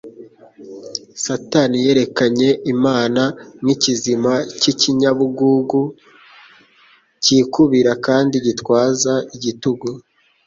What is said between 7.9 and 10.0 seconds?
kandi gitwaza igitugu,